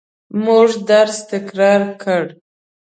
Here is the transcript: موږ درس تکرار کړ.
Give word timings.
موږ 0.43 0.69
درس 0.89 1.17
تکرار 1.31 1.81
کړ. 2.01 2.23